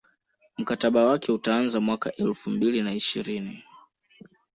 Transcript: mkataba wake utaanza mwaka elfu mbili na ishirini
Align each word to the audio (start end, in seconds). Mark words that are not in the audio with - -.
mkataba 0.57 1.05
wake 1.05 1.31
utaanza 1.31 1.79
mwaka 1.79 2.11
elfu 2.15 2.49
mbili 2.49 2.81
na 2.81 2.93
ishirini 2.93 3.63